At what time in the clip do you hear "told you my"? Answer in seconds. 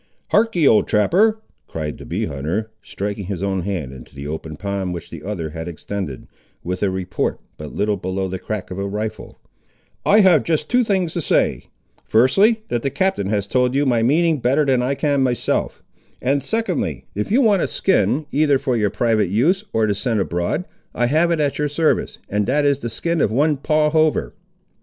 13.45-14.01